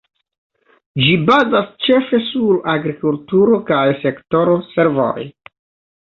Ĝi 1.01 1.09
bazas 1.25 1.67
ĉefe 1.87 2.19
sur 2.29 2.57
agrikulturo 2.73 3.59
kaj 3.67 3.83
sektoro 4.05 4.57
servoj. 4.71 5.27